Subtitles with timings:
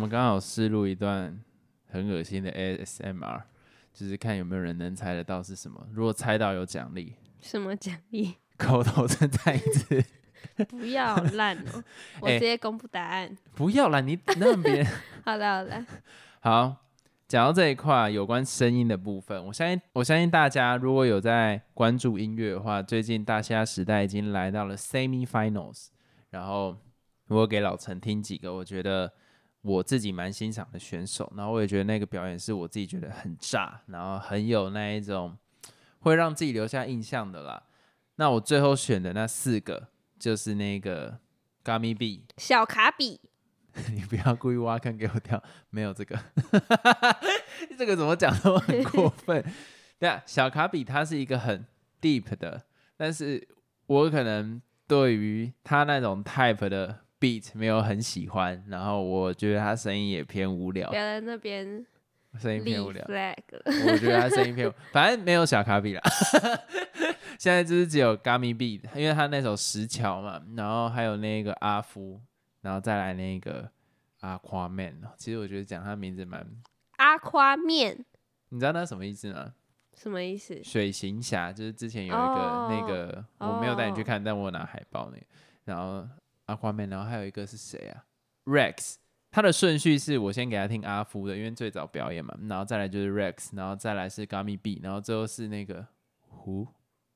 [0.00, 1.38] 我们刚好试录一段
[1.90, 3.42] 很恶心的 ASMR，
[3.92, 5.86] 就是看有没有人能猜得到是什么。
[5.92, 7.12] 如果猜到有奖励，
[7.42, 8.36] 什么奖励？
[8.56, 10.02] 口头称赞一次。
[10.70, 11.84] 不要好烂哦！
[12.22, 13.36] 我哎直接公布答案。
[13.54, 14.86] 不要啦，你让别人
[15.22, 15.86] 好的，好的。
[16.40, 16.76] 好。
[17.28, 25.88] 讲到这一块有关声音的部分，我相信我相信大家如果有在关注音乐的话，最近大虾时代已经来到了 semi finals，
[26.30, 26.78] 然后
[27.28, 29.12] 我给老陈听几个我觉得
[29.62, 35.36] 我自己蛮欣赏的选手，然后我也觉得那个表演是我自己觉得很炸，然后很有那一种
[35.98, 37.62] 会让自己留下印象的啦。
[38.16, 39.88] 那我最后选的那四个
[40.18, 41.18] 就是那个
[41.64, 43.20] Gummy B，小卡比，
[43.92, 46.18] 你不要故意挖坑给我跳，没有这个，
[47.78, 49.44] 这个怎么讲都很过分。
[49.98, 51.66] 对啊，小卡比他是一个很
[52.00, 52.64] deep 的，
[52.96, 53.46] 但是
[53.86, 61.84] 我可能对于他那种 type 的 beat 没有很喜欢，然后我觉得他声音也偏无聊不，要在那边
[62.38, 63.04] 声音立偏无聊。
[63.04, 66.02] 我觉得他声音偏， 反正没有小卡比啦。
[67.38, 72.20] 现在就是只有 Gummy B，因为他那首石桥嘛，然后还有那个阿夫，
[72.60, 73.70] 然后再来那个
[74.20, 74.94] Aquaman。
[75.16, 76.46] 其实我觉得讲他名字蛮，
[76.96, 78.04] 阿夸面
[78.50, 79.54] 你知道那什么意思吗？
[79.96, 80.62] 什么意思？
[80.62, 85.24] 水行侠就是之前有一个、哦那个，我没有带你去哦看，但我有拿海报那个。
[85.64, 86.06] 然后
[86.56, 88.04] Aquaman，然后还有一个是谁啊
[88.44, 88.94] ？Rex。
[89.32, 95.86] 他的顺序是我先给他听阿夫的，因为最早表演嘛，然后再来就是 Rex，然后再来是 Gummy B，然后最后是那个
[96.18, 96.66] 胡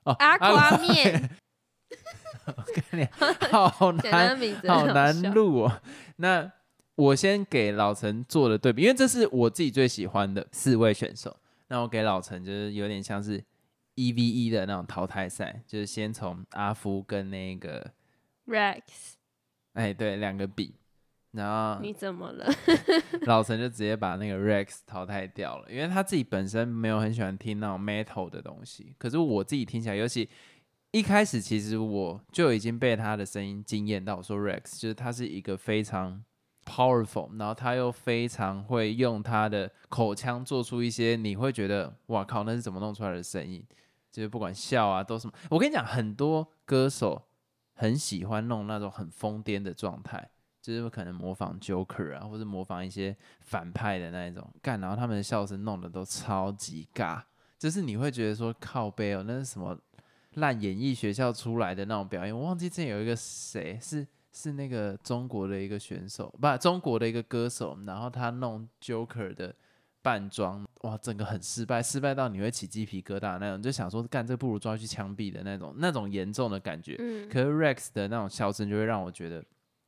[0.05, 1.31] 哦，阿瓜面，
[3.51, 4.87] 好难，好。
[4.87, 5.83] 难录哦。
[6.17, 6.53] 那
[6.95, 11.37] 我先给老陈做的对比，因为这是我自己最喜欢的四位选手。
[11.67, 13.43] 那我给老陈就是有点像是
[13.97, 17.91] 一 v 一的那种淘汰赛，就是先从阿夫跟那个
[18.47, 19.14] Rex，
[19.75, 20.75] 哎对两个比，
[21.33, 22.47] 然后你怎么了？
[23.27, 28.95] 老陈就直接把那个 Rex 淘汰掉了，因为他自己本身没有很喜欢听那种 metal 的东西。
[28.99, 30.29] 可是我自己听起来，尤其
[30.91, 34.17] 一开始，其实我就已经被他的声音惊艳到。
[34.17, 36.23] 我说 Rex 就是他是一个非常
[36.65, 43.65] powerful，然后他又非常会用他的口腔做出一些你会觉得哇靠，那是怎么弄出来的声音？
[44.13, 47.21] 就是不管笑啊都什么，我跟你讲，很多歌手
[47.75, 50.31] 很喜欢弄那种很疯癫的状态。
[50.63, 57.21] 就是可能模仿 Joker 啊，或者模仿一些反派的那一种干，然后他们的笑声弄得都超级尬，
[57.59, 59.79] 就是你会觉得说靠背哦，那是什么
[60.37, 62.35] 烂演艺学校出来的那种表演？
[62.35, 69.55] 我忘记之前有一个谁是是那个中国的一个选手，不，中国的一个歌手，然后他弄 Joker 的
[70.05, 76.97] 扮装，哇，整个很失败，失败到你会起鸡皮疙瘩那种，就想说干这不如抓去枪毙的那种那种严重的感觉。
[76.99, 79.43] 嗯，可是 Rex 的那种笑声就会让我觉得，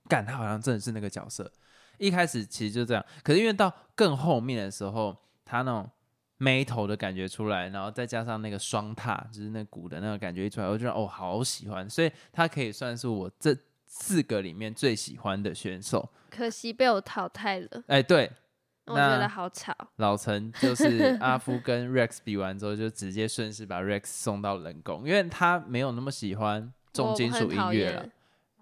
[0.08, 1.52] 干他好像真的是那个角色。
[1.98, 5.90] 一开始其实就这样，可是因为到更后面的时候，他那种
[6.38, 11.88] 眉头的感觉出来，然后再加上那个双踏，就是那鼓的那个感觉一出来，我就觉得哦，好喜欢。
[11.90, 13.54] 所以他可以算是我这
[13.86, 16.08] 四个里面最喜欢的选手。
[16.30, 18.30] 可惜被我淘汰了，哎，对，
[18.86, 19.74] 我觉得好吵。
[19.96, 28.08] 老陈就是阿夫跟 Rex 比完之后，就直接顺势把 Rex 送到冷宫，因为他没有那么喜欢重金属音乐了。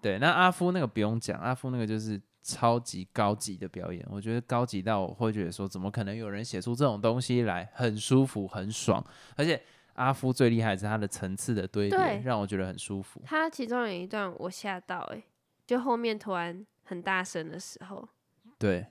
[0.01, 9.03] 对，那阿夫那个不用讲，阿夫那个就是超级高级的表演，我觉得高级到我会觉得说，怎么可能有人写出这种东西来，很舒服，很爽，
[9.35, 9.59] 而且
[9.93, 13.19] 阿夫最厉害的是他的层次的堆叠，让我觉得很舒服。
[13.25, 15.23] 他其中有一段我吓到、欸，
[15.65, 18.07] 就后面突然很大声的时候，
[18.59, 18.85] 对，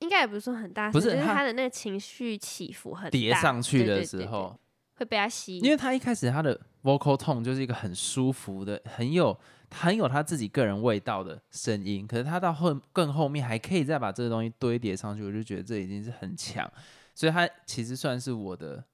[0.00, 4.58] 应该也不是说很大声，就是就是他他的那个情绪起伏很叠上去的时候，
[4.96, 5.64] 会被他吸引。
[5.64, 9.38] 因为他一开始他的 vocal tone 就是一个很舒服的，很有
[9.70, 16.70] 很有他自己个人味道的声音，可是他到后更后面还可以再把这个东西堆叠上去，我就觉得这已经是很强，
[17.14, 18.84] 所以他其实算是我的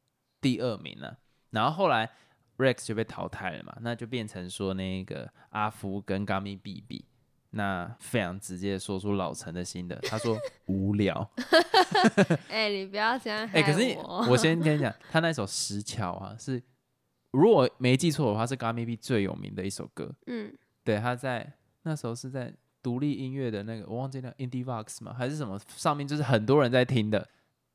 [0.40, 1.18] 第二名了。
[1.50, 2.08] 然后后来
[2.58, 7.04] Rex 就被淘汰了嘛，那就变成说那个阿福跟 Gummy B B。
[7.52, 11.30] 那非常直接地说出老陈的心得，他说 无聊。
[12.48, 16.62] 哎、你不要这样哎、害可是我我先跟你讲，他那首《石桥》啊，是
[17.30, 20.14] 如果没记错的话，是 Gummy B 最有名的一首歌。
[20.26, 20.52] 嗯，
[20.84, 21.52] 对，他在
[21.82, 22.52] 那时候是在
[22.82, 25.14] 独立音乐的那个，我忘记了 Indie Vox 吗？
[25.16, 25.60] 还是什么？
[25.76, 27.28] 上面就是很多人在听的。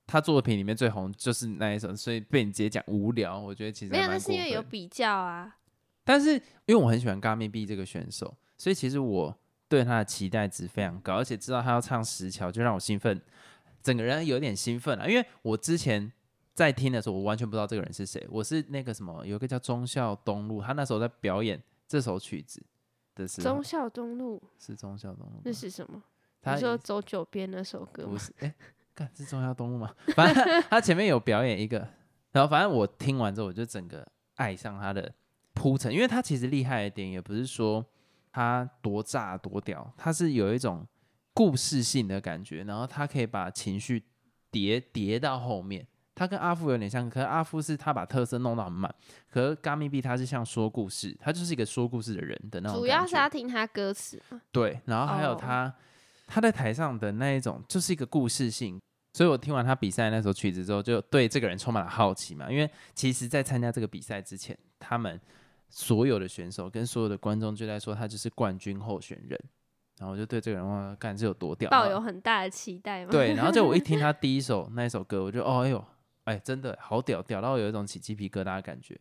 [0.10, 5.58] 他作品里面最红就是那一首，所以被你直接讲无聊，我觉得其实没有，那是因为有比较啊。
[6.06, 6.34] 但是
[6.66, 9.38] 因为我很喜欢 Gummy B 这个选手，所以其实我
[9.70, 13.22] 对他的期待值非常高，而且知道他要唱石桥，就让我兴奋，
[13.84, 15.08] 整个人有点兴奋啊。
[15.08, 16.12] 因为我之前
[16.54, 22.64] 在听的时候，我完全不知道这个人是谁，我是那个什么，有一个叫忠孝东路，他那时候在表演这首曲子
[23.16, 26.02] 的时候忠，孝东路是忠孝东路，那是什么？
[26.42, 28.10] 他你说走九边那首歌吗？
[28.12, 28.56] 不是，哎、
[28.96, 29.94] 干是忠孝东路吗？
[30.16, 31.88] 反正他前面有表演一个，
[32.32, 35.14] 然后反正我听完之后，我就整个爱上他的
[35.54, 37.86] 铺陈，因为他其实厉害的点也不是说
[38.38, 40.86] 他多炸多屌，他是有一种
[41.34, 44.04] 故事性的感觉，然后他可以把情绪
[44.52, 45.88] 叠叠到后面。
[46.14, 48.94] 他跟阿富有点像，可是阿富是他把特色弄到很满，
[49.32, 52.78] 可是 Gami B 他是像说故事，他就是一个说故事的人的那种。
[52.78, 54.22] 主要是他听他歌词。
[54.52, 55.74] 对，然后还有哦他、
[56.28, 58.80] 他在台上的那一种，就是一个故事性。
[59.14, 62.52] 所以我听完他比赛那首曲子之后，就对这个人充满了好奇嘛。
[62.52, 65.20] 因为其实，在参加这个比赛之前，他们
[65.70, 69.40] 所有的选手跟所有的观众就在说他就是冠军候选人，
[69.98, 73.12] 然后我就对这个人哇，干是有多屌，抱有很大的期待嘛。
[73.12, 75.86] 对，然后就我一听他 第一首那一首歌，我就哦哎呦，
[76.26, 79.00] 哎真的好屌，屌到有一种起鸡皮疙瘩的感觉。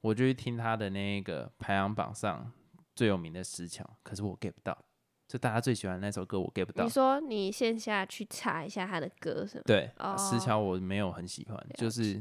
[0.00, 2.50] 我就去听他的那个排行榜上
[2.96, 4.76] 最有名的十强，可是我 get 不到，
[5.28, 6.90] 就大家最喜欢的那首歌我 get 不到你。
[6.90, 9.62] 说你线下去查一下他的歌是吗？
[9.64, 12.20] 对，哦十强我没有很喜欢，就是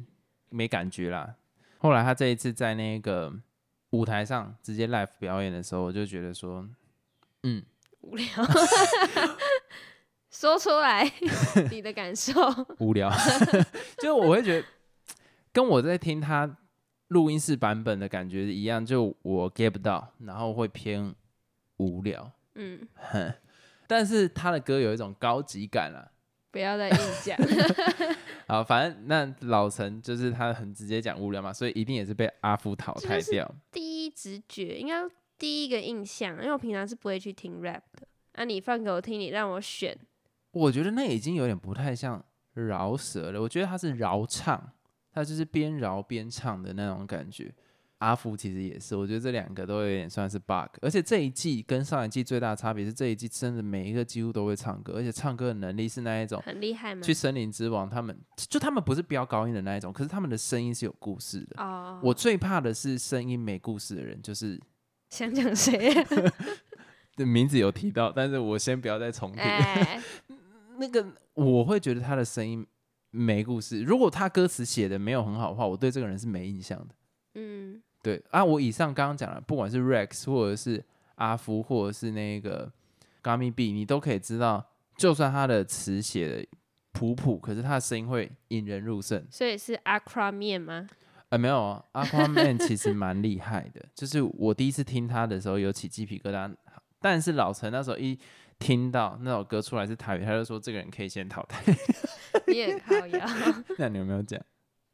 [0.49, 1.35] 没感觉啦。
[1.79, 3.33] 后来他这一次在那个
[3.91, 6.67] 舞台上直接 live 表演的时候，我就觉得说，
[7.43, 7.63] 嗯，
[8.01, 8.25] 无聊，
[10.29, 11.09] 说出来
[11.69, 12.33] 你的感受。
[12.79, 13.11] 无聊，
[14.01, 14.67] 就我会觉得
[15.53, 16.57] 跟我在听他
[17.09, 21.13] 录音室版本的感觉一样，就我 get 不到，然后会偏
[21.77, 22.31] 无聊。
[22.55, 23.33] 嗯，哼，
[23.87, 26.11] 但是他的歌有一种高级感啊。
[26.51, 27.37] 不要再硬讲。
[28.47, 33.49] 好，反正那老陈就是他很直接讲无聊嘛，所以一定也是被阿夫淘汰掉。
[33.71, 35.01] 第一直觉应该
[35.37, 38.07] 第一个印象，因为我平常是不会去听 rap 的。
[38.33, 39.97] 啊，你放给我听，你让我选，
[40.51, 44.71] 我觉得那已经有点不太像饶舌了，我觉得他是饶唱，
[45.13, 47.53] 他就是边饶边唱的那种感觉。
[48.01, 56.41] 阿福其实也是，我觉得这两个都有点算是 bug，而且这一季跟上一季最大的差别是这一季真的每一个几乎都会唱歌，而且唱歌的能力是那一种。
[56.43, 57.13] 很厉害吗去？
[57.13, 61.63] 森林之王，他们就他们不是飙高音的那一种，可是他们的声音是有故事的。
[61.63, 64.59] 哦，我最怕的是声音没故事的人，就是
[65.09, 65.93] 想讲谁？
[67.17, 69.39] 的名字有提到，但是我先不要再重复。
[69.39, 70.01] 哎，
[70.79, 71.05] 那个
[71.35, 72.65] 我会觉得他的声音
[73.11, 73.83] 没故事。
[73.83, 76.95] 如果他歌词写的没有很好的话，我对这个人是没印象的。
[77.35, 80.83] 嗯，对啊，我以上刚刚讲了，不管是 Rex 或者是
[81.15, 82.71] 阿夫，或者是那个
[83.23, 84.65] Gummy B，你都可以知道，
[84.97, 86.47] 就算他的词写的
[86.91, 89.25] 普普，可是他的声音会引人入胜。
[89.29, 90.87] 所以是 Aqua 面吗？
[91.29, 96.53] 呃，没有啊，Aquaman 其实蛮厉害的，就是我第一次听他的时候有起鸡皮疙瘩，
[96.99, 98.19] 但是老陈那时候一
[98.59, 101.63] 听到那首歌出来是台语，他就说这个人可以先淘汰。
[102.47, 103.25] 你也靠腰，
[103.77, 104.41] 那你有没有讲？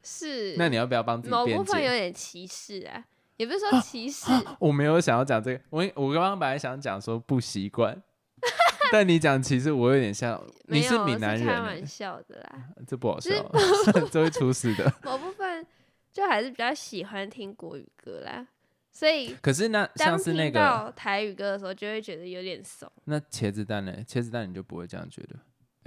[0.10, 1.90] 是那你要不要帮自己辩某部分有？
[1.92, 3.04] 点歧视啊，
[3.36, 8.02] 也不是说歧视，我没有想要讲这个，我我刚刚本来想讲说不习惯，
[8.92, 12.64] 但你讲其实我有点像， 你是闽南人开玩欸，笑的啦。
[12.88, 14.92] 这不好就是笑，这会出事的。
[15.04, 15.68] 某部分
[16.14, 18.48] 就还是比较喜欢听国语歌啦，
[18.92, 22.90] 所以可是那像当是那个到台语歌的时候，就会觉得有点怂。
[23.04, 23.94] 那茄子蛋呢？
[24.08, 25.36] 茄子蛋你就不会这样觉得？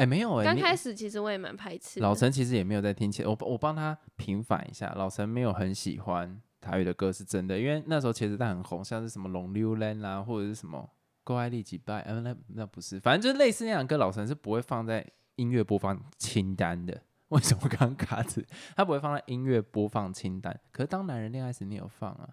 [0.02, 10.78] 哎、没有哎、你刚开始其实我也蛮排斥，老陈其实也没有在听茄，我我帮他平反一下，老陈没有很喜欢台语的歌是真的，因为那时候茄子蛋很红，像是什么《龙溜兰》啦，或者是什么
[11.22, 17.02] 《够爱力几拜》，嗯、那那不是，反正就是类似那样的歌，老陈是不会放在音乐播放清单的。
[17.28, 18.44] 为什么刚刚卡子？
[18.74, 20.58] 他不会放在音乐播放清单。
[20.72, 22.30] 可是当男人恋爱时，你有放啊？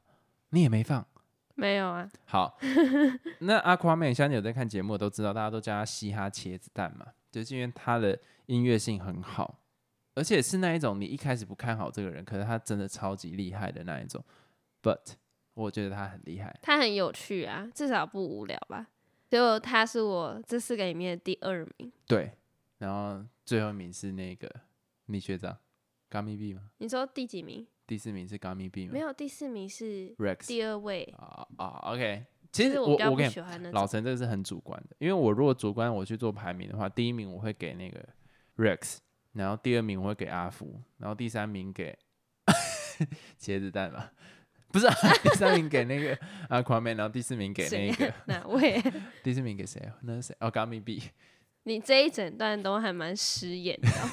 [0.52, 1.06] 你也没放。
[1.54, 2.58] 没有啊，好，
[3.42, 7.06] 那阿夸妹，相信有在看节目的都知道，大家都叫他嘻哈茄子蛋嘛，
[7.38, 9.60] 就是因为他的音乐性很好，
[10.16, 14.24] 而且是那一种你一开始不看好这个人，可是他真的超级厉害的那一种。
[14.82, 15.14] But
[15.54, 18.88] 我觉得他很厉害，他很有趣啊，至少不无聊吧。
[19.30, 21.92] 结果他是我这四个里面的第二名。
[22.08, 22.32] 对。
[22.80, 24.48] 然后最后一名是那个
[25.08, 25.58] 李学长
[26.10, 26.70] Gummy B 吗？
[26.78, 27.68] 你说第几名？
[27.86, 28.94] 第四名是 Gummy B 吗？
[28.94, 31.04] 没有，第四名是 Rex 第二位。
[31.18, 32.26] 啊啊，OK。
[32.52, 33.74] 其其实我我比较不我跟你喜欢那种。
[33.74, 38.04] 老陈这个是很主观的，因为我如果主观我去做排名的话，第一名我会给那个
[38.58, 38.98] Rex，
[39.34, 41.98] 然后第二名我会给阿福，然后第三名给
[43.40, 44.12] 茄子蛋吧，
[44.70, 46.18] 不是、啊，第三名给那个
[46.50, 48.82] Aquaman，然后第四名给那个哪位？
[49.24, 49.82] 第四名给谁？
[50.02, 50.38] 那是谁？
[50.40, 51.04] 哦 g a m i B。
[51.64, 54.10] 你这一整段都还蛮失言的哦、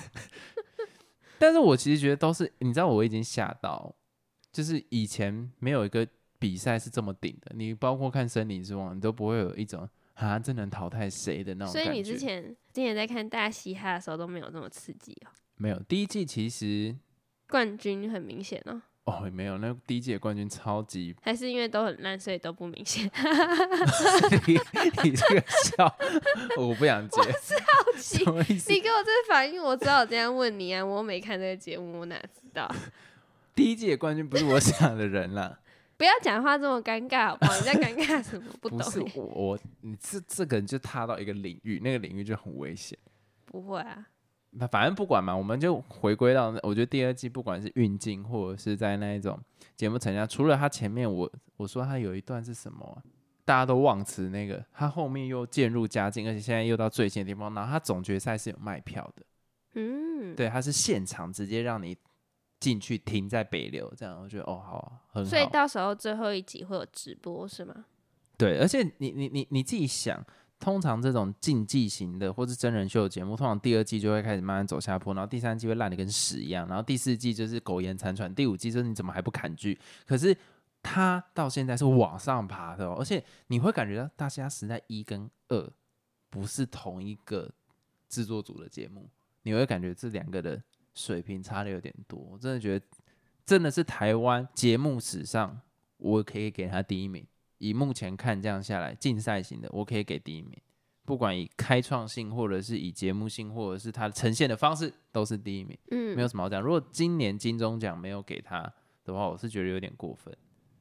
[1.39, 3.95] 但是我其实觉得都是，你知道我已经吓到，
[4.51, 6.05] 就是以前没有一个
[6.45, 11.73] 比赛是这么顶的，你包括看《森林之王》，你都不会有一种啊，这能淘汰谁的那种。
[11.73, 15.33] 所以你之前之前在看大嘻哈的时候都没有这么刺激哦。
[15.57, 16.95] 没有第一季其实
[17.49, 23.11] 冠军很明显哦，哦，没有，那第一届冠军超级，还是因为都很烂，所以都不明显？
[24.47, 24.59] 你
[25.03, 25.97] 你这个笑，
[26.59, 28.71] 我不想接，好奇什，么意思？
[28.71, 30.85] 你给我这反应，我只好这样问你啊！
[30.85, 32.71] 我没看这个节目，我哪知道？
[33.57, 35.61] 第一届冠军不是我想的人啦，
[35.97, 37.55] 不要讲话这么尴尬好不好？
[37.57, 38.53] 你在尴尬什么？
[38.61, 42.99] 不懂不是欸我我你这这个人就踏到一个领域，那个领域就很危险。
[43.47, 44.07] 不会啊，
[44.51, 49.39] 那反正不管嘛，我们就回归到那，我觉得第二季不管是运镜或者是在那一种
[49.77, 52.99] 节目呈现，除了他前面我我说他有一段是什么啊、
[53.45, 59.23] 大家都忘词那个，他后面又渐入佳境，而且现在又到最新的地方，然后他总决赛是有卖票的，
[59.75, 61.97] 嗯，对，他是现场直接让你
[62.65, 65.29] 进去停在北流，这样我觉得哦好啊，很好。
[65.29, 67.85] 所以到时候最后一集会有直播是吗？
[68.39, 70.25] 对，而且你你你你自己想，
[70.59, 79.79] 通常这种竞技型的或是真人秀的节目，通常第二季就会开始慢慢走下坡，然后第三季会烂的跟屎一样，然后第四季就是苟延残喘，第五季就是你怎么还不砍剧？
[80.07, 80.35] 可是
[80.83, 85.71] 它到现在是往上爬的、哦，而且你会感觉到《大家时代》一跟二
[86.31, 87.51] 不是同一个
[88.09, 89.09] 制作组的节目，
[89.43, 90.63] 你会感觉这两个的
[90.95, 92.19] 水平差的有点多。
[92.19, 92.87] 我真的觉得，
[93.45, 95.61] 真的是台湾节目史上，
[95.99, 97.27] 我可以给他第一名。
[97.59, 100.61] 以目前看这样下来，竞赛型的我可以给第一名，
[101.05, 106.61] 不管以开创性，或者是以节目性，或者是它呈现的方式，都是第一名，嗯，没有什么好讲。
[106.61, 108.61] 如果今年金钟奖没有给他
[109.05, 110.37] 的话，我是觉得有点过分，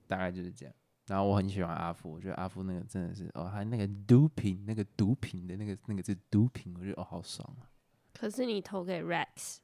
[0.08, 0.76] 大概就是这样。
[1.08, 7.68] 然后我很喜欢阿福，我觉得阿福那个真的是哦，他那个毒品，那个毒品的那个那个字毒品，我觉得哦好爽啊。
[8.14, 9.58] 可是你投给 Rex，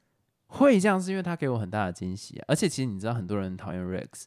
[0.51, 4.25] 会这样是因为他给我很大的惊喜啊，而且其实你知道很多人讨厌 Rex，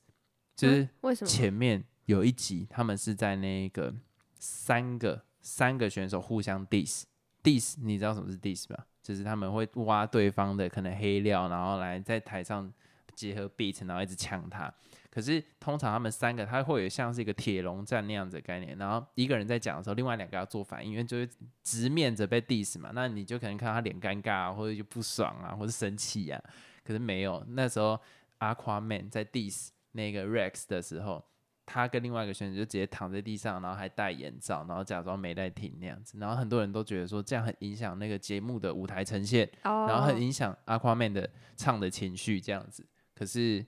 [0.57, 1.29] 就是嗯为什么？
[1.29, 3.93] 前面有一集，他们是在那个
[4.39, 7.03] 三个三个选手互相 diss
[7.43, 8.87] diss，你知道什么是 diss 吧？
[9.03, 12.73] 就是他们会挖对方的可能黑料，然后来在台上
[13.15, 14.73] 结合 beat，然后一直呛他。
[15.15, 21.29] 可是通常他们三个，他会有像是一个铁笼战那样子的概念，然后一个人在讲的时候，另外两个要做反应，因为就是
[21.63, 26.43] 直面着被 diss 嘛，那你就可能看他脸尴尬啊，或者就不爽啊，或者生气啊。
[26.83, 28.01] 可是没有，那时候
[28.39, 31.23] Aquaman 在 diss 那个 Rex 的时候，
[31.67, 42.87] 他跟另外一个选手就直接躺在地上，然后还戴眼罩，然后假装没在听那样子，然后很多人都觉得说这样很影响那个节目的舞台呈现，哦，然后很影响 Aquaman 的唱的情绪这样子。
[43.15, 43.65] 可是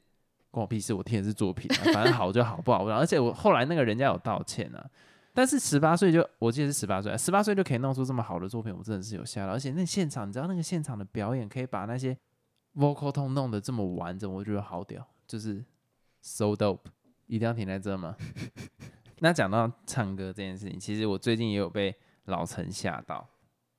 [0.55, 2.97] 关我屁事，我听的是作品、啊，反正好就好，不好不好。
[2.97, 4.89] 而且我后来那个人家有道歉啊，
[5.33, 9.53] 但是十八岁就我记得是十八岁，十八岁就可以弄出这么好的作品，我真的是有吓到。
[9.53, 12.17] 而且那现场，你知道那个现场的表演可以把那些
[12.77, 15.65] vocal tone 弄得这么完整，我觉得好屌，就是
[16.23, 16.79] so dope。
[17.27, 18.15] 一定要停在这吗？
[19.21, 21.95] 那讲到唱歌这件事情，其实我最近也有被
[22.27, 23.27] 老陈吓到。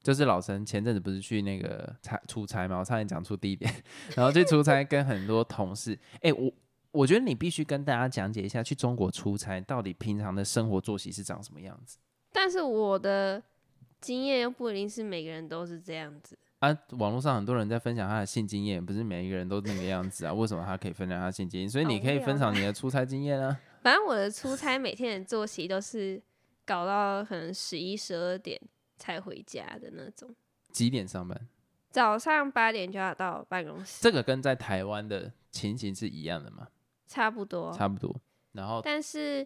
[0.02, 3.74] 就是老陈前阵子不是去那个差出差嘛，我差点讲出地点，
[4.16, 6.52] 然后去出差跟很多同事，哎、我
[6.96, 11.98] 我觉得你必须跟大家讲解一下，去中国出差到底平常的生活作息是长什么样子
[12.32, 13.44] 但是我的
[14.00, 16.38] 经验又不一定是每个人都是这样子。
[16.60, 16.70] 啊？
[16.92, 20.34] 网络上很多人在分享他的性经验，不是每一个人都那个样子啊？
[20.34, 21.70] 为什么他可以分享他的性经验？
[21.70, 23.60] 所以你可以分享你的出差经验啊。
[23.84, 26.22] 反正我的出差每天的作息都是
[26.66, 28.60] 搞到可能十一、十二点
[28.96, 30.34] 才回家的那种。
[30.72, 31.40] 几点上班？
[31.92, 36.68] 早上八点就要到办公室，这个跟在台湾的情形是一样的吗？
[37.06, 37.72] 差不多。
[37.74, 38.16] 差不多。
[38.54, 39.46] 然后但是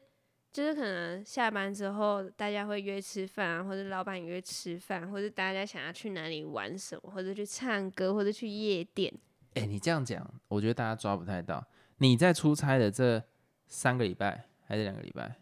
[0.51, 9.13] 就是可能下班之后，大家会约吃饭啊，或者老板约吃饭，或者大家想要去哪里玩什么，或者去唱歌，或者去夜店。
[9.55, 11.65] 哎、你这样讲，我觉得大家抓不太到。
[11.97, 13.23] 你在出差的这
[13.67, 15.35] 三个礼拜还是两个礼拜？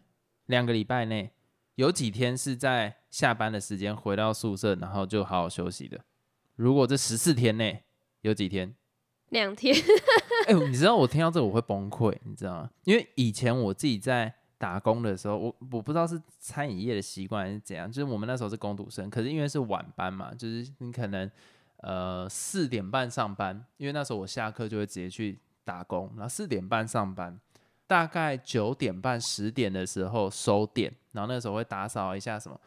[0.46, 1.32] 两个礼拜内
[1.74, 6.00] 有几天是在下班的时间回到宿舍，然后就好好休息的？
[6.56, 7.84] 如果这十四天内
[8.22, 8.74] 有几天？
[9.30, 9.74] 两天，
[10.48, 12.70] 哎、你知道我听到这个我会崩溃，你知道吗？
[12.84, 21.30] 因为以前我自己在打工的时候，我我不知道是餐饮业的习惯还是怎样，就是我们那时候是工读生，可是因为是晚班嘛，就是你可能
[21.78, 27.38] 呃四点半上班，因为那时候我下课就会直接去打工，然后四点半上班，
[27.86, 32.58] 大概九点半十点的时候收店，然后那时候会打扫一下什么。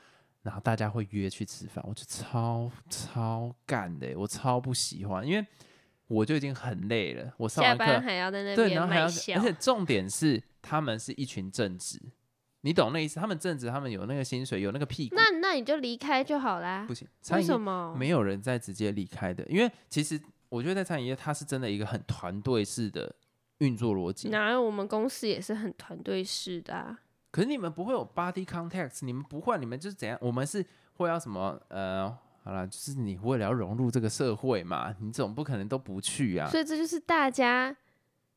[0.44, 5.46] 然后大家会约去吃饭，我就超超干的，我超不喜欢，因为
[6.12, 9.42] 我就已经很累了，我上下完课班还要在那对，然边后还要，而。
[9.42, 11.98] 且重点是他们是一群正职，
[12.62, 13.20] 你懂那意思？
[13.20, 16.94] 他们正职，他们有那个薪水，有那个屁股，那那你就离开就好啦不。
[16.94, 17.08] 行。
[17.22, 17.96] 餐为什么？
[17.98, 23.16] 没有人再直接离开的，因为其实我觉得在餐饮业，它是真的一个很团队式的
[23.60, 24.28] 运作逻辑。
[24.30, 27.00] 哪有我们公司也是很团队式的、啊？
[27.32, 30.18] 可是你们不会有 body contact，你们不会，你们就是怎样？
[30.20, 30.66] 我们是
[30.96, 31.58] 会要什么？
[31.70, 36.50] 呃，好啦，就是你为了要融入这个社会嘛，你总不可能都不去啊。
[36.50, 37.76] 所以这就是大家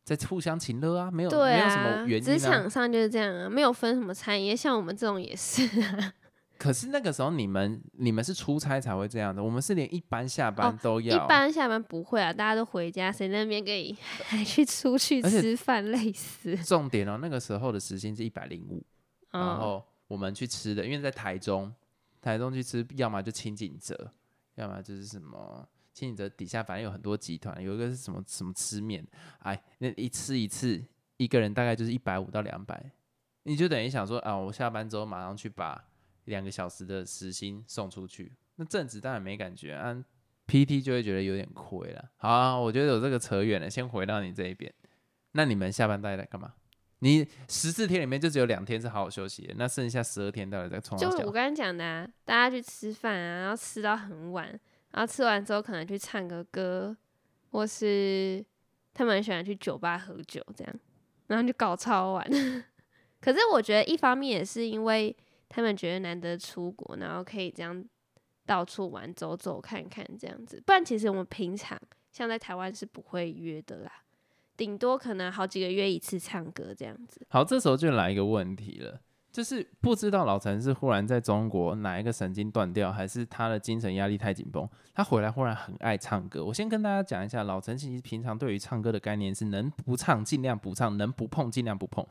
[0.04, 2.50] 在互相情乐啊，没有对没有什啊么，原职因啊。
[2.50, 6.12] 场上就是这样啊，没有分什么产业，像我们这种也是啊。
[6.56, 11.26] 可是那个时候你们你们是出差才会这样的，我们是连一般下班哦一都要。
[11.26, 16.54] 般下班不会啊，大家都回家，谁那边跟你 还去出去而且吃饭，累死。
[16.58, 18.84] 重点哦，那个时候的时薪是一百零五，
[19.32, 21.72] 然嗯，后我们去吃的，因为在台中，
[22.24, 24.10] 台中去吃，要么就清景泽，
[24.54, 29.06] 要么就是什么清景泽底下反正有很多集团，有一个是什么什么吃面，
[29.40, 30.82] 哎，那一吃一次
[31.18, 32.92] 一个人大概就是一百五到两百，
[33.42, 35.84] 你就等于想说啊，我下班之后马上去把
[36.24, 40.04] 两个小时的时薪送出去，那正职当然没感觉，啊
[40.46, 42.10] PT 就会觉得有点亏了。
[42.16, 44.72] 好啊、我觉得有这个扯远了，先回到你这一边，
[45.32, 46.54] 那你们下班大概在干嘛？
[47.04, 50.98] 你十四天里面就只有两天是好好休息的，那剩下十二天到底在冲？
[50.98, 54.48] 就我刚刚讲的啊，大家去吃饭啊，然后吃到很晚，
[54.92, 56.96] 然后吃完之后可能去唱个歌，
[57.50, 58.42] 或是
[58.94, 60.74] 他们很喜欢去酒吧喝酒这样，
[61.26, 62.26] 然后就搞超晚。
[63.20, 65.14] 可是我觉得一方面也是因为
[65.50, 67.84] 他们觉得难得出国，然后可以这样
[68.46, 70.58] 到处玩、走走看看这样子。
[70.64, 71.78] 不然其实我们平常
[72.12, 73.92] 像在台湾是不会约的啦，
[74.56, 77.26] 顶多可能好几个月一次唱歌这样子。
[77.28, 79.00] 好，这时候就来一个问题了，
[79.32, 86.44] 就是不知道老陈是忽然在中国哪一个神经断掉，还是他的精神压力太紧绷，他回来忽然很爱唱歌。
[86.44, 92.06] 我先跟大家讲一下，老陈其实平常对于唱歌的概念是能不唱尽量不唱，能不碰尽量不碰。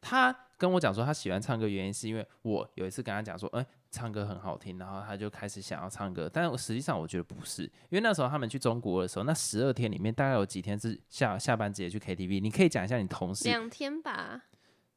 [0.00, 3.66] 他跟我讲说他喜欢唱歌，原因是因为我有一次跟他讲说，哎、
[3.96, 6.30] 唱歌很好听，然后他就开始想要唱歌。
[6.30, 12.42] 但是实际上我觉得不是，因为那时候他们去中国的时候，那十二天里面大概有几天是下下班直接去 KTV。
[12.42, 14.42] 你可以讲一下你同事两天吧，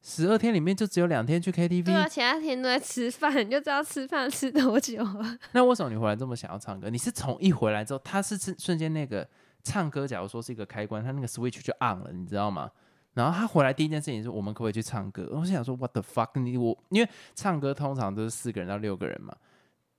[0.02, 5.38] 十二天里面就只有两天去 KTV，、对啊，其他天都在吃饭，你就知道吃饭吃多久了。
[5.52, 6.90] 那为什么你回来这么想要唱歌？
[6.90, 9.26] 你是从一回来之后，他是瞬瞬间那个
[9.62, 12.70] 唱歌，假如说是一个开关，他那个 switch 就 on 了，你知道吗？
[13.14, 15.28] 然后他回来第一件事情是我们可不可以去唱歌？
[15.32, 16.40] 我心想说 what the fuck？
[16.40, 19.34] 你我因为唱歌通常都是四个人到六个人嘛，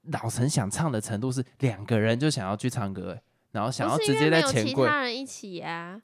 [0.04, 3.22] 老陈想唱的程度是两个人就想要去唱歌、欸，
[3.52, 4.88] 然后想要直接在钱柜。
[4.88, 6.02] 他人一起啊，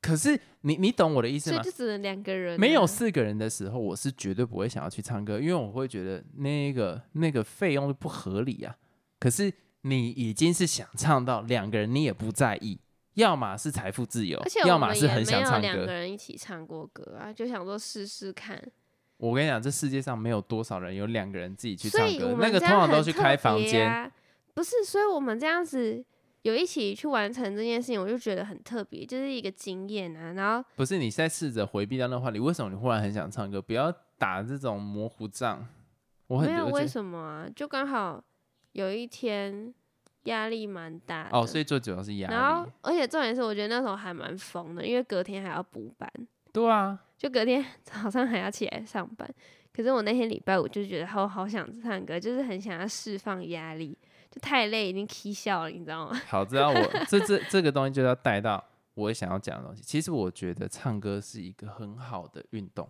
[0.00, 1.70] 可是你你懂我的意思吗就？
[1.70, 8.76] 只能两个人啊、没有四个人的时候，我是绝对不会想要去唱歌，因为我会觉得那个那个费用不合理啊。
[9.18, 12.78] 可是你已经是想唱到两个人，你也不在意，
[13.16, 15.92] 要么是财富自由而且，要么是很想唱有两个。
[15.92, 18.62] 人一起唱过歌啊，就想说试试看。
[19.16, 23.90] 我跟你讲，这世界上没有多少人有两个人自己去唱歌那个通常都去开房间。
[23.90, 24.10] 啊，
[24.52, 24.84] 不是？
[24.84, 26.04] 所以我们这样子
[26.42, 30.34] 有一起去完成这件事情，我就觉得很特别，就是一个经验啊。
[30.34, 33.62] 然后不是你在试着回避掉那话题，为什么你忽然很想唱歌？
[33.62, 35.66] 不要打这种模糊仗。
[36.26, 38.22] 我很没有为什么啊，就刚好
[38.72, 39.72] 有一天
[40.26, 41.30] 压力蛮大的。
[41.36, 46.08] 哦，所以最主要是压力然后力。，而且重点是，我觉得那时候还蛮疯的，因为隔天还要补班，
[46.52, 49.28] 对啊，就隔天 早上还要起来上班。
[49.72, 53.96] 可是我那天礼拜五就觉得好好想唱歌，就是很想要释放压力，
[54.30, 56.18] 就太累已经哭笑了，你知道吗？
[56.28, 59.82] 好，知道我这这这个东西就要带到我想要讲的东西。
[59.82, 62.88] 其实我觉得唱歌是一个很好的运动。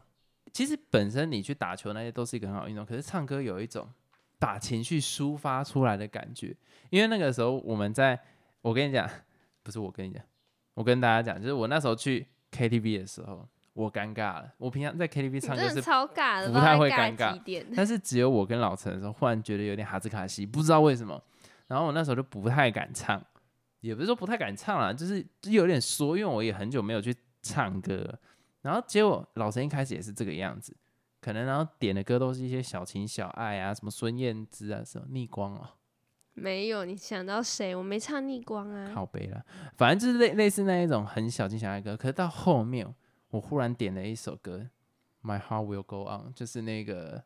[0.52, 3.86] 其实本身你去打球那些都是一个很好运动，可是唱歌有一种
[4.38, 6.56] 把情绪抒发出来的感觉。
[6.90, 8.18] 因为那个时候我们在，
[8.62, 9.08] 我跟你讲，
[9.62, 10.22] 不是我跟你讲，
[10.74, 14.52] 我跟大家讲，就是我那时候去 KTV 的时候，我尴尬了。
[14.58, 17.66] 我平常在 KTV 唱歌是超尬的，不太会尴尬。
[17.74, 21.22] 但是只有我跟老陈的时候，忽然觉得有点哈兹卡西，不知道为什么。
[21.66, 23.20] 然后我那时候就不太敢唱，
[23.80, 28.16] 也不是说不太敢唱啦，就是就有点缩，因为我也很久没有去唱歌。
[28.62, 30.76] 然后结果老陈一开始也是这个样子，
[31.26, 35.70] 可能然后点的歌都是一些小情小爱啊，什么孙燕姿啊，什么逆光哦，
[36.34, 37.74] 没有，你想到谁？
[37.74, 38.92] 我没唱逆光啊。
[38.94, 39.44] 好悲了，
[39.76, 41.96] 反正就是类类似那一种很小情小爱的歌。
[41.96, 42.86] 可是到后面，
[43.30, 44.68] 我忽然点了一首歌
[45.28, 47.24] 《My Heart Will Go On》，就是那个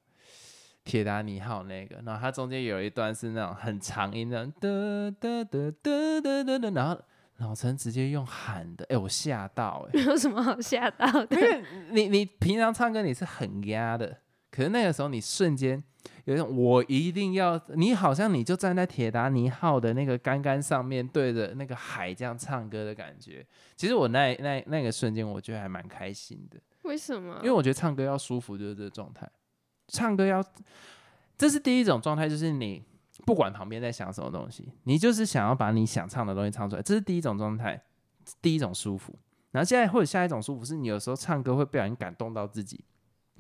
[0.83, 6.99] 铁达尼号那个，然后它中间有一段是那种很长音的，哒哒哒哒哒哒哒，然后
[7.41, 11.37] 老陈直接用喊的，哎、我吓到哎、 有什么好吓到的？
[11.37, 14.19] 因为你你平常唱歌你是很压的，
[14.51, 15.83] 可是那个时候你瞬间
[16.25, 23.45] 有一种我一定要，你好像你就站在铁达尼号的那个杆杆上面，对着那个海这样唱歌的感觉。
[23.75, 27.37] 其实我那那那个瞬间，我觉得还蛮开心的，为什么？
[27.39, 29.27] 因为我觉得唱歌要舒服就是这个状态，
[29.89, 30.45] 唱歌要
[31.39, 32.85] 这是第一种状态，就是你
[33.27, 37.83] 不管旁边在想什么东西，你就是想要把你想唱的东西唱出来，这是第一种状态，
[38.41, 39.17] 第一种舒服。
[39.51, 42.85] 然后现在或者下一种舒服是你有时候唱歌会不小心感动到自己，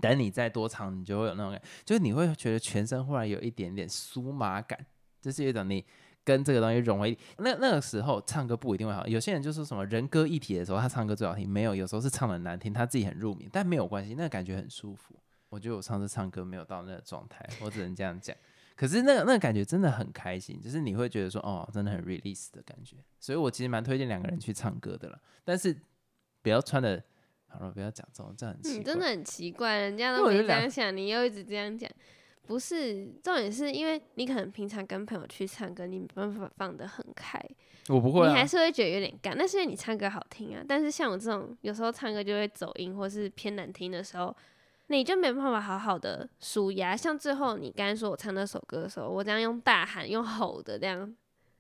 [0.01, 4.79] 等你再多唱，你就会有那种感，就是你会觉得全身忽然有一点点酥麻感，
[5.21, 5.85] 就是一种你
[6.25, 7.21] 跟这个东西融为一体。
[7.39, 11.49] 那那个时候唱歌不一定会好，有些人就说什么人歌一体的时候，他唱歌最好听。
[11.49, 15.15] 没有，有时候是唱的难听，他自己很入迷，但没有关系，那个感觉很舒服。
[15.49, 18.37] 我觉得我上次唱歌没有到那个状态，我只能这样讲。
[18.81, 22.97] 可是那个那个感觉真的很开心，就是你会觉得说哦，真的很 release 的感觉。
[23.19, 25.77] 所以我其实蛮推荐两个人去唱歌的了，但是
[26.41, 27.05] 不要穿的，
[27.49, 28.79] 好了，不要讲这种，这样很奇怪。
[28.79, 31.91] 你真的很奇怪，人家都没这样想，你又一直这样讲。
[32.47, 37.39] 不是重点，是因为你可能平常跟朋友去唱歌，你没办法放得很开，
[37.89, 39.37] 我不会啊你还，是会觉得有点干。
[39.37, 40.65] 那是因为你唱歌好听啊。
[40.67, 44.35] 但是像我这种有时候唱歌就会走音或是偏难听的时候，
[44.97, 46.97] 你就没办法好好的舒压。
[46.97, 51.15] 像最后你刚才说我唱那首歌的时候，我这样用大喊、用吼的这样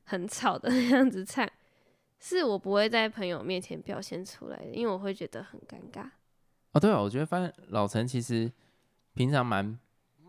[0.05, 1.49] 很吵的那样子唱，
[2.19, 6.11] 是我不会在朋友面前表现出来的，因为我会觉得很尴尬。
[6.73, 8.51] 哦，对啊，我觉得发现老陈其实
[9.14, 9.79] 平常蛮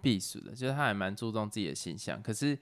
[0.01, 2.21] 避暑的，就是他还蛮注重自己的形象。
[2.21, 2.57] 可是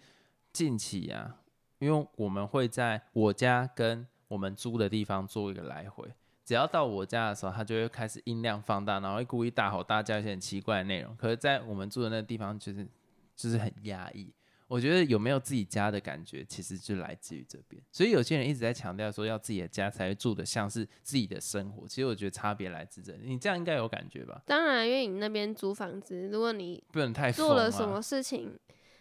[0.52, 1.38] 近期啊，
[1.80, 6.12] 因为我们会在我家跟我们租的地方做一个来回，
[6.49, 11.15] 只要到我家的时候，他就会开始音量放大，然后会故意大吼大叫一些很奇怪的内容。
[11.15, 12.88] 可是，在我们住的那个地方，就是
[13.35, 14.33] 就是很压抑。
[14.67, 17.79] 我觉得有没有自己家的感觉，其实就来自于这边。
[17.91, 21.88] 所以有些人一直在强调说，要自己的家才会住的像是自己的生活。
[21.88, 23.19] 其实我觉得差别来自这里。
[23.25, 24.41] 你这样应该有感觉吧？
[24.47, 28.57] 当然，因为你那边租房子，如果你不能太做了什么事情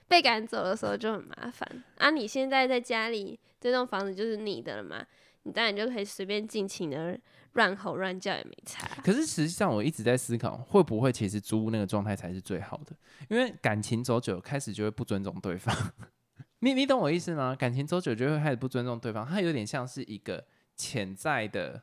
[0.06, 2.10] 被赶走的时候就很麻烦啊。
[2.10, 5.02] 你现在在家里，这栋房子就是你的了嘛，
[5.44, 7.18] 你当然就可以随便尽情的
[7.52, 8.86] 乱吼乱叫也没差。
[9.02, 12.94] 可是实际上，我一直在思考，会不会其实租屋那个状态才是最好的？
[13.28, 15.74] 因为感情走久，开始就会不尊重对方。
[16.60, 17.54] 你你懂我意思吗？
[17.54, 20.44] 感情走久就会开始不尊重对方，它有点像是一个
[20.76, 21.82] 潜在的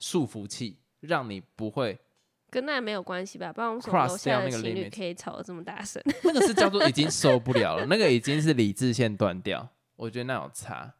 [0.00, 1.98] 束缚器，让你不会
[2.50, 3.52] 跟那没有关系吧？
[3.52, 6.02] 不然为什么楼下情侣可以吵得这么大声？
[6.24, 9.68] 那个是叫做已经受不了了，那个已经是理智线断掉。
[9.96, 10.92] 我觉得那有差。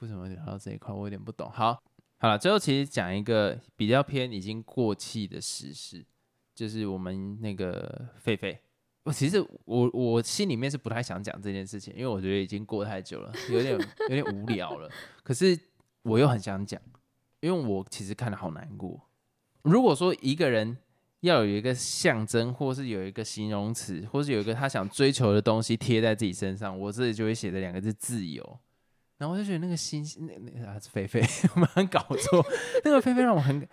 [0.00, 1.48] 为什么聊到这一块，我有点不懂。
[1.50, 1.80] 好，
[2.22, 6.06] 好了，最后其实讲一个比较偏已经过气的时事，
[6.54, 8.56] 就是我们那个狒狒。
[9.02, 13.76] 我其实我我心里面是不太想讲这件事情，因为我觉得已经过太久了，有点
[14.08, 14.88] 有点无聊了。
[15.24, 15.58] 可是
[16.02, 16.80] 我又很想讲，
[17.40, 19.08] 因为我其实看的好难过。
[19.62, 20.78] 如果说一个人
[21.22, 28.60] 要有一个象征，或是有一个形容词，或是有一个他想追求的东西贴在自己身上，我这里就会写的两个字“自由”。
[29.22, 31.22] 然后我就觉得那个星星，那那啊，菲菲，
[31.54, 32.44] 我 蛮搞错。
[32.82, 33.64] 那个菲菲让我很，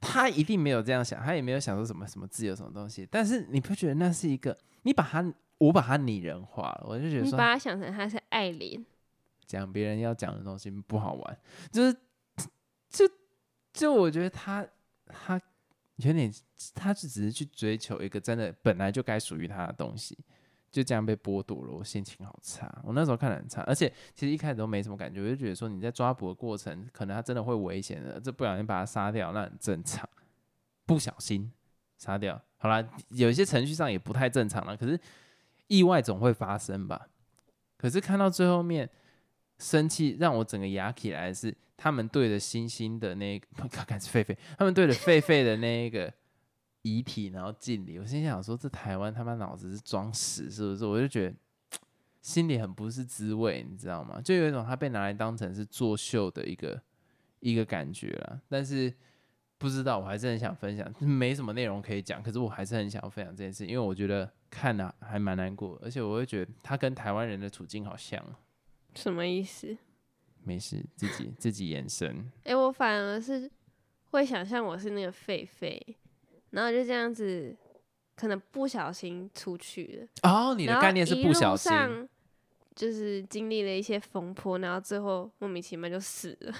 [0.00, 3.06] 他一定没有这样想，他也没有想说什么什么自由什么东西。
[3.08, 4.58] 但是你不觉得那是一个？
[4.82, 8.84] 你把他，我把他拟人化了，我就觉得说你把他想成他是爱琳，
[9.46, 11.38] 讲别人要讲的东西不好玩，
[11.70, 11.96] 就是
[12.88, 13.08] 就
[13.72, 14.66] 就我觉得他
[15.06, 15.40] 他
[15.98, 16.34] 有点，
[16.74, 20.18] 他是只是去追求一个真的本来就该属于他的东西，
[20.70, 22.72] 就这样被剥夺了，我心情好差。
[22.84, 30.08] 我那时候看得很差，而且其实一开始都没什么感觉，我就觉得说你在抓捕的过程，可能他真的会危险的，这不小心把他杀掉那很正常，
[30.86, 31.50] 不小心
[31.98, 34.98] 杀掉，好啦，有一些程序上也不太正常了，可是
[35.66, 37.08] 意外总会发生吧。
[37.76, 38.88] 可是看到最后面，
[39.58, 46.12] 生气让我整个牙起来是，他们对着星星的那个， 看看是狒狒，他们对着狒狒的那一个
[46.82, 47.98] 遗体，然后敬礼。
[47.98, 50.84] 我心想说，这台湾他妈脑子是装屎是不是？
[50.86, 51.36] 我就觉得
[52.22, 54.20] 心里很不是滋味，你知道吗？
[54.20, 56.80] 就有一种他被拿来当成是作秀的一个
[57.40, 58.40] 一个感觉了。
[58.48, 58.92] 但是
[59.58, 68.34] 不知道，我还是很想分享，没什么内容可以讲，可是我还是很想要分享这件事，因为我觉得看了、还蛮难过，而且我会觉得他跟台湾人的处境好像哦。
[68.94, 69.76] 什么意思？
[70.42, 72.30] 没事，自己自己延伸。
[72.44, 73.50] 哎、我反而是
[74.10, 75.78] 会想象我是那个狒狒，
[76.50, 77.56] 然后就这样子，
[78.16, 80.30] 可能不小心出去了。
[80.30, 81.72] 哦，你的概念是不小心，
[82.74, 86.54] 就是经历了一些风波，然后最后莫名其妙就死了。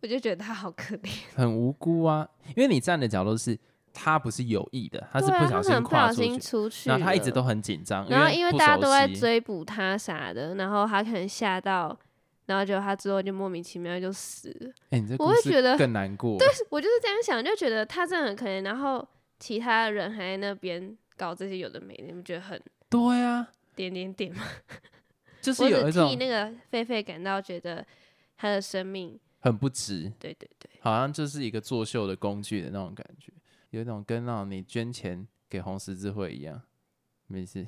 [0.00, 2.28] 我就觉得他好可怜， 很无辜啊。
[2.54, 3.58] 因为你站的角度是，
[3.92, 11.98] 他不是有意的，他是不小心不小心跨出去，出去，然后他一直都很紧张，然后因为大家都在追捕他啥的，然后他可能吓到，
[12.46, 14.70] 然后结果他之后就莫名其妙就死了。
[14.90, 16.38] 哎、你这我会觉得更难过。
[16.38, 19.04] 对我就是这样想，就觉得他真的很可怜，然后
[19.38, 24.42] 其他人还在那边搞这些有的没的，你们觉得很对啊，点点点吗？
[25.40, 27.86] 就是有一种那个狒狒感到觉得
[28.36, 33.32] 他的生命，很不值，对对对，好像就是一个作秀的工具的那种感觉，
[33.70, 36.60] 有一种跟那种你捐钱给红十字会一样。
[37.30, 37.66] 没事，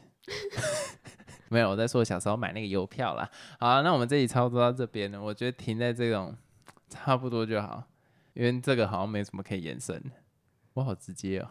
[1.48, 3.30] 没有我在说小时候买那个邮票啦。
[3.58, 6.34] 好啊、那我们这里操作到这边了，我觉得停在这种
[6.88, 7.84] 差不多就好，
[8.32, 10.10] 因为这个好像没什么可以延伸的。
[10.72, 11.50] 我好直接哦。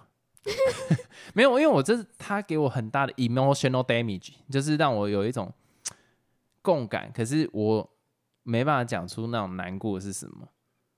[1.34, 5.54] 没有，因为我这是他给我很大的 emotional damage，就是让我有一种
[6.62, 7.12] 共感。
[7.14, 7.90] 可是我
[8.44, 10.48] 没办法讲出那种难过是什么。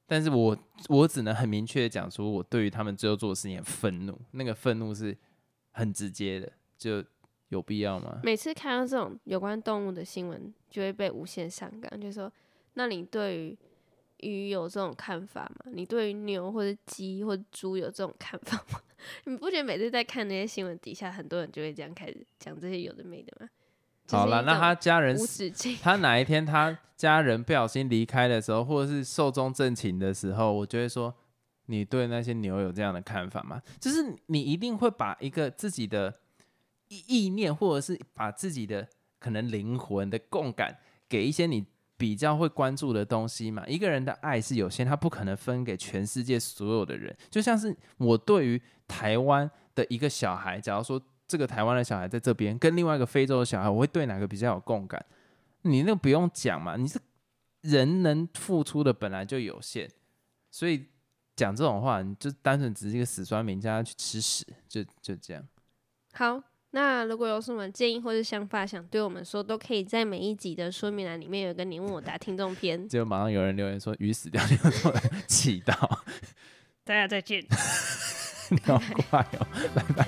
[0.08, 0.58] 但是我
[0.90, 5.18] 我只能很明确的讲出我对于他们最后做的事情的愤怒，那个愤怒是
[5.72, 7.02] 很直接的，就
[7.48, 8.20] 有必要吗？
[8.22, 12.30] 每次看到这种有关动物的新闻，就会被无限上纲，就说：
[12.74, 13.58] 那你对于
[14.18, 15.72] 鱼有这种看法吗？
[15.74, 18.82] 你对于牛或者鸡或者猪有这种看法吗？
[19.26, 23.50] 你不觉得每次在看那些新闻底下，很多人就会这样开始讲这些有的没的吗？
[24.10, 25.18] 好了，那他家人
[25.82, 31.16] 他哪一天他家人不小心离开的时候，或者是寿终正寝的时候，我就会说，
[31.68, 33.62] 你对那些牛有这样的看法吗？
[33.80, 36.14] 就是你一定会把一个自己的
[36.90, 38.86] 意意念，或者是把自己的
[39.18, 43.66] 可能灵魂的共感给一些你比较会关注的东西嘛。
[43.66, 47.16] 一个人的爱是有限，他不可能分给全世界所有的人。
[47.30, 48.62] 就像是我对于
[48.92, 51.02] 台湾的一个小孩，假如说。
[51.28, 55.02] 这个台湾的小孩在这边跟另外一个非洲的小孩，我会对哪个比较有共感？
[55.62, 57.00] 你那个不用讲嘛，你是
[57.62, 59.90] 人能付出的本来就有限，
[60.52, 60.88] 所以
[61.38, 65.42] 讲这种话，你就单纯只是一个死酸民，叫他去吃屎，就就这样。
[66.12, 72.86] 好，那如果有什么建议或者想法想对我们说，都可以在每一集的说明栏里面有个你问我答听众篇。
[72.90, 74.58] 结果马上有人留言说鱼死掉，你
[75.30, 76.04] 气到。
[76.84, 77.42] 大家再见。
[78.52, 80.06] 你好快哦，拜拜。